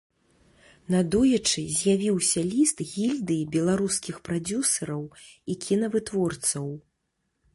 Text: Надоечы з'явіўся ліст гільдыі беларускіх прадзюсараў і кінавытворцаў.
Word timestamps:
Надоечы 0.93 1.63
з'явіўся 1.79 2.39
ліст 2.53 2.77
гільдыі 2.93 3.43
беларускіх 3.55 4.15
прадзюсараў 4.27 5.03
і 5.55 5.59
кінавытворцаў. 5.69 6.65